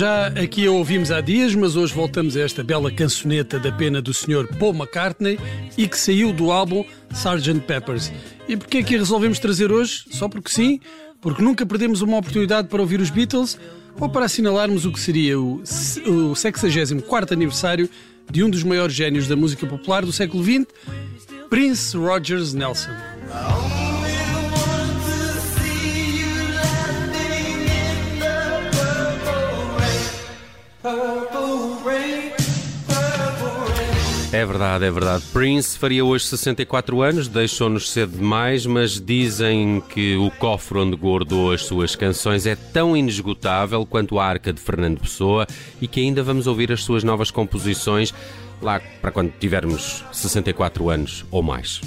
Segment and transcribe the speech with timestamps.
[0.00, 4.00] Já aqui a ouvimos há dias, mas hoje voltamos a esta bela cançoneta da pena
[4.00, 4.48] do Sr.
[4.58, 5.38] Paul McCartney
[5.76, 7.60] e que saiu do álbum Sgt.
[7.66, 8.10] Peppers.
[8.48, 10.04] E porquê é que a resolvemos trazer hoje?
[10.10, 10.80] Só porque sim?
[11.20, 13.58] Porque nunca perdemos uma oportunidade para ouvir os Beatles
[14.00, 15.62] ou para assinalarmos o que seria o,
[16.06, 17.86] o 64 aniversário
[18.30, 20.64] de um dos maiores génios da música popular do século XX,
[21.50, 22.88] Prince Rogers Nelson.
[34.40, 35.22] É verdade, é verdade.
[35.34, 41.52] Prince faria hoje 64 anos, deixou-nos cedo demais, mas dizem que o cofre onde guardou
[41.52, 45.46] as suas canções é tão inesgotável quanto a arca de Fernando Pessoa
[45.78, 48.14] e que ainda vamos ouvir as suas novas composições
[48.62, 51.82] lá para quando tivermos 64 anos ou mais.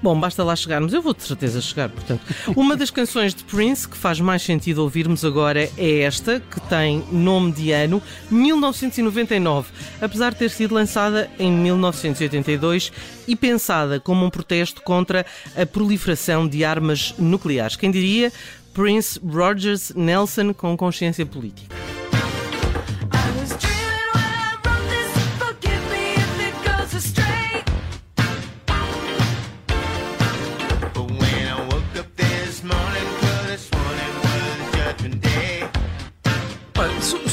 [0.00, 0.92] Bom, basta lá chegarmos.
[0.92, 2.22] Eu vou de certeza chegar, portanto.
[2.54, 7.04] Uma das canções de Prince que faz mais sentido ouvirmos agora é esta, que tem
[7.10, 12.92] nome de ano, 1999, apesar de ter sido lançada em 1982
[13.26, 15.26] e pensada como um protesto contra
[15.56, 17.76] a proliferação de armas nucleares.
[17.76, 18.32] Quem diria?
[18.72, 21.77] Prince Rogers Nelson com consciência política.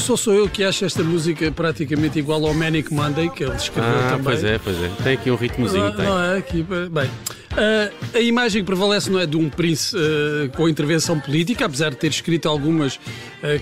[0.06, 3.90] Só sou eu que acho esta música praticamente igual ao Manic Monday, que ele escreveu
[3.90, 4.22] ah, também.
[4.22, 4.88] Pois é, pois é.
[5.02, 5.92] Tem aqui um ritmozinho.
[5.94, 6.62] Não, não é aqui.
[6.62, 7.06] Bem.
[7.06, 11.90] Uh, a imagem que prevalece não é de um Prince uh, com intervenção política, apesar
[11.90, 13.00] de ter escrito algumas uh,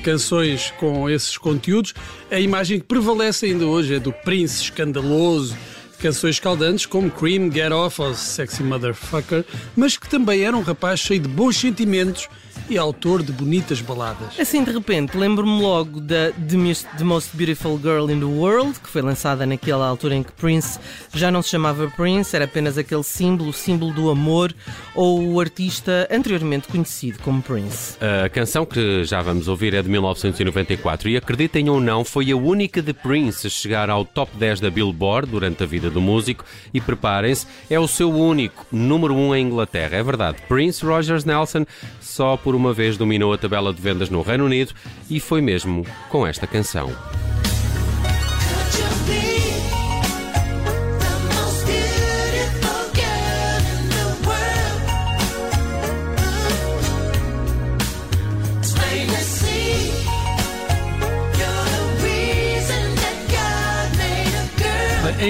[0.02, 1.94] canções com esses conteúdos.
[2.30, 5.56] A imagem que prevalece ainda hoje é do Prince escandaloso,
[5.98, 11.00] canções escaldantes como Cream, Get Off ou Sexy Motherfucker, mas que também era um rapaz
[11.00, 12.28] cheio de bons sentimentos
[12.68, 14.38] e autor de bonitas baladas.
[14.38, 19.02] Assim, de repente, lembro-me logo da The Most Beautiful Girl in the World, que foi
[19.02, 20.78] lançada naquela altura em que Prince
[21.12, 24.54] já não se chamava Prince, era apenas aquele símbolo, o símbolo do amor,
[24.94, 27.96] ou o artista anteriormente conhecido como Prince.
[28.24, 32.36] A canção que já vamos ouvir é de 1994 e, acreditem ou não, foi a
[32.36, 36.44] única de Prince a chegar ao top 10 da Billboard durante a vida do músico
[36.72, 39.96] e, preparem-se, é o seu único número 1 em Inglaterra.
[39.96, 41.66] É verdade, Prince Rogers Nelson
[42.00, 44.72] só por uma vez dominou a tabela de vendas no Reino Unido
[45.10, 46.90] e foi mesmo com esta canção.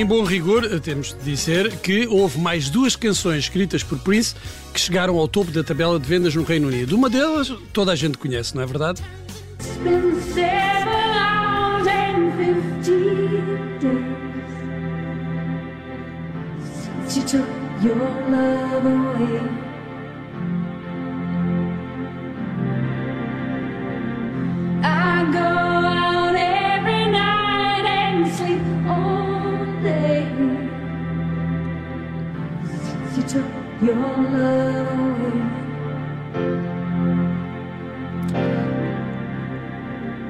[0.04, 4.34] Em bom rigor, temos de dizer que houve mais duas canções escritas por Prince
[4.70, 6.94] que chegaram ao topo da tabela de vendas no Reino Unido.
[6.94, 9.02] Uma delas toda a gente conhece, não é verdade?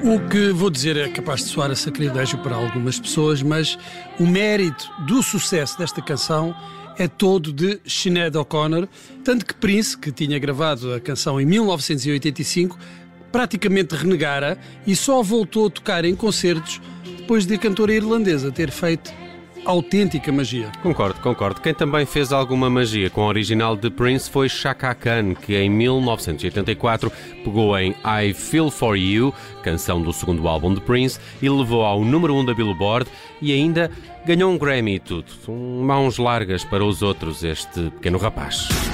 [0.03, 3.77] O que vou dizer é capaz de soar a sacrilégio para algumas pessoas, mas
[4.19, 6.53] o mérito do sucesso desta canção
[6.97, 8.89] é todo de Sinead O'Connor,
[9.23, 12.77] tanto que Prince, que tinha gravado a canção em 1985,
[13.31, 16.81] praticamente renegara e só voltou a tocar em concertos
[17.17, 19.13] depois de a cantora irlandesa ter feito
[19.65, 20.71] autêntica magia.
[20.81, 21.61] Concordo, concordo.
[21.61, 25.69] Quem também fez alguma magia com a original de Prince foi Chaka Khan, que em
[25.69, 27.11] 1984
[27.43, 29.33] pegou em I Feel For You,
[29.63, 33.09] canção do segundo álbum de Prince, e levou ao número 1 um da Billboard
[33.41, 33.91] e ainda
[34.25, 35.25] ganhou um Grammy e tudo.
[35.49, 38.84] Mãos largas para os outros, este pequeno rapaz.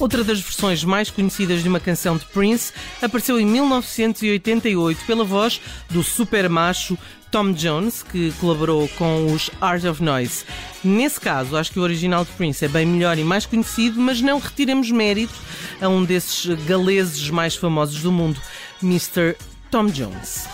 [0.00, 5.60] Outra das versões mais conhecidas de uma canção de Prince apareceu em 1988 pela voz
[5.90, 6.96] do super macho
[7.30, 10.44] Tom Jones, que colaborou com os Art of Noise.
[10.82, 14.22] Nesse caso, acho que o original de Prince é bem melhor e mais conhecido, mas
[14.22, 15.34] não retiremos mérito
[15.82, 18.40] a um desses galeses mais famosos do mundo,
[18.82, 19.36] Mr.
[19.70, 20.48] Tom Jones.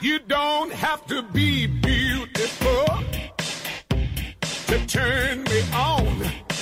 [0.00, 2.84] You don't have to be beautiful
[4.68, 6.53] to turn me on.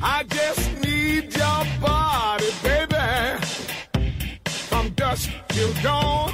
[0.00, 3.38] I just need your body, baby.
[4.68, 6.32] From dusk till dawn.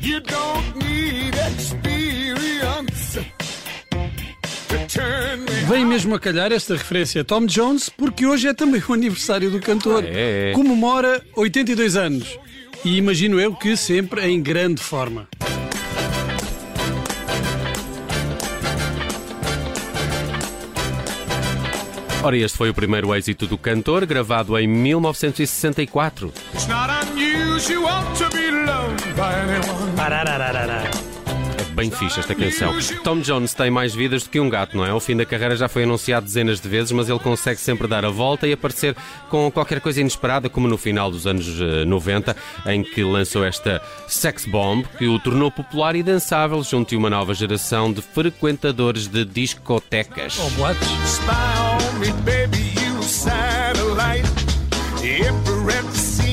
[0.00, 3.18] You don't need experience.
[5.68, 9.50] Vem mesmo a calhar esta referência a Tom Jones, porque hoje é também o aniversário
[9.50, 10.04] do cantor.
[10.04, 10.52] Ah, é, é.
[10.52, 12.38] Comemora 82 anos.
[12.84, 15.28] E imagino eu que sempre em grande forma.
[22.26, 26.32] Ora, este foi o primeiro êxito do cantor, gravado em 1964.
[26.52, 26.66] It's
[31.76, 32.74] bem fixe esta canção.
[33.04, 34.94] Tom Jones tem mais vidas do que um gato, não é?
[34.94, 38.02] O fim da carreira já foi anunciado dezenas de vezes, mas ele consegue sempre dar
[38.02, 38.96] a volta e aparecer
[39.28, 42.34] com qualquer coisa inesperada, como no final dos anos eh, 90,
[42.66, 47.10] em que lançou esta Sex Bomb, que o tornou popular e dançável junto a uma
[47.10, 50.38] nova geração de frequentadores de discotecas.
[50.38, 50.88] Ou boates.
[51.04, 51.30] Spy
[51.84, 54.26] on me, baby, you satellite.
[55.04, 56.25] Every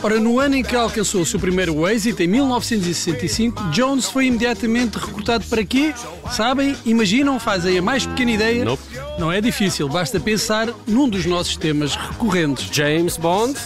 [0.00, 4.96] Ora, no ano em que alcançou o seu primeiro êxito, em 1965, Jones foi imediatamente
[4.96, 5.92] recrutado para quê?
[6.30, 6.76] Sabem?
[6.86, 7.40] Imaginam?
[7.40, 8.64] Fazem a mais pequena ideia?
[8.64, 8.82] Nope.
[9.18, 12.68] Não é difícil, basta pensar num dos nossos temas recorrentes.
[12.74, 13.58] James Bond?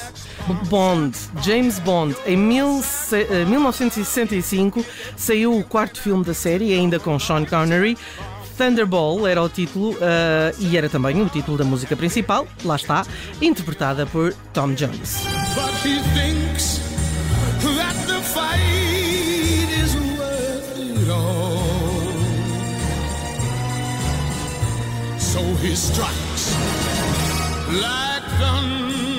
[0.69, 2.17] Bond, James Bond.
[2.26, 4.85] Em mil se- eh, 1965
[5.17, 7.96] saiu o quarto filme da série, ainda com Sean Connery.
[8.62, 13.05] Thunderball era o título eh, e era também o título da música principal, lá está,
[13.41, 15.19] interpretada por Tom Jones.
[25.19, 26.55] So he strikes
[27.73, 29.12] like thunder.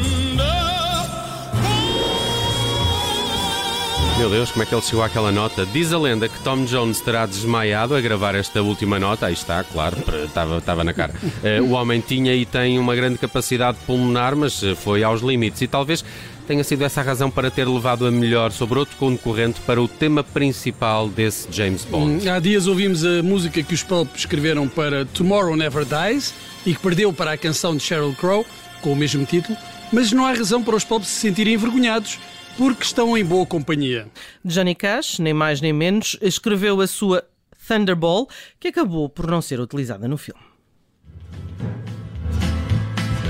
[4.24, 5.66] Meu Deus, como é que ele chegou àquela nota?
[5.66, 9.26] Diz a lenda que Tom Jones terá desmaiado a gravar esta última nota.
[9.26, 11.14] Aí está, claro, estava, estava na cara.
[11.44, 15.62] Eh, o homem tinha e tem uma grande capacidade pulmonar, mas eh, foi aos limites.
[15.62, 16.06] E talvez
[16.48, 19.90] tenha sido essa a razão para ter levado a melhor sobre outro concorrente para o
[19.90, 22.30] tema principal desse James Bond.
[22.30, 26.34] Há dias ouvimos a música que os Pulp escreveram para Tomorrow Never Dies
[26.66, 28.46] e que perdeu para a canção de Sheryl Crow,
[28.82, 29.58] com o mesmo título,
[29.92, 32.18] mas não há razão para os Pulp se sentirem envergonhados
[32.58, 34.08] porque estão em boa companhia.
[34.44, 37.24] Johnny Cash, nem mais nem menos, escreveu a sua
[37.68, 38.28] Thunderball,
[38.60, 40.42] que acabou por não ser utilizada no filme.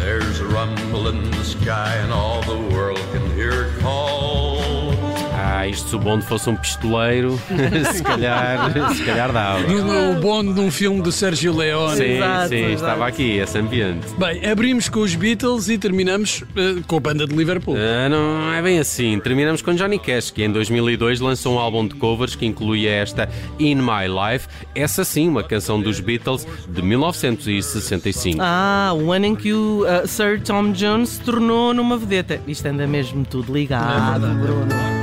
[0.04, 4.02] There's a rumble in the sky and all the world can hear it call.
[5.74, 7.40] Isto se o Bond fosse um pistoleiro,
[7.92, 9.60] se calhar, se calhar dava.
[9.60, 11.98] O Bond num filme do Sergio Leone.
[11.98, 12.74] Sim, Exato, sim, exato.
[12.74, 14.06] estava aqui esse ambiente.
[14.20, 17.75] Bem, abrimos com os Beatles e terminamos eh, com a banda de Liverpool.
[17.75, 19.20] Ah, não é bem assim.
[19.20, 23.28] Terminamos com Johnny Cash, que em 2002 lançou um álbum de covers que incluía esta
[23.58, 28.38] In My Life, essa sim, uma canção dos Beatles de 1965.
[28.40, 32.40] Ah, o ano em que o uh, Sir Tom Jones se tornou numa vedeta.
[32.48, 35.02] Isto anda mesmo tudo ligado, Bruno.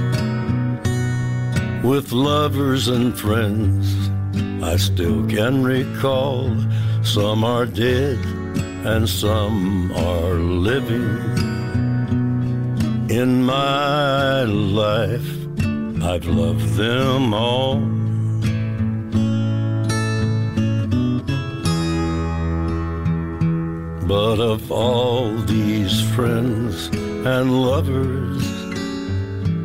[1.83, 4.09] with lovers and friends.
[4.63, 6.55] I still can recall
[7.03, 8.19] some are dead
[8.85, 11.17] and some are living.
[13.09, 15.29] In my life,
[16.03, 17.79] I've loved them all.
[24.07, 26.87] But of all these friends
[27.25, 28.50] and lovers,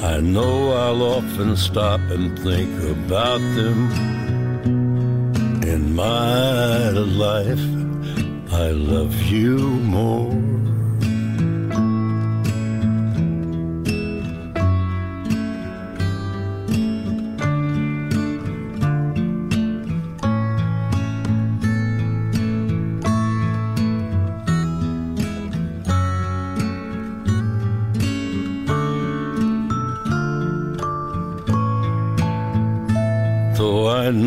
[0.00, 3.90] I know I'll often stop and think about them.
[5.64, 7.58] In my life,
[8.52, 10.57] I love you more.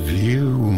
[0.00, 0.69] of you.